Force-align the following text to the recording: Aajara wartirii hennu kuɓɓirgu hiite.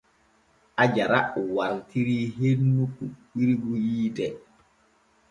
Aajara 0.83 1.19
wartirii 1.55 2.23
hennu 2.37 2.83
kuɓɓirgu 2.95 3.71
hiite. 3.85 4.25